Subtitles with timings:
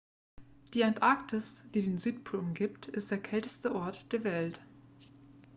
[0.73, 4.59] die antarktis die den südpol umgibt ist der kälteste ort der erde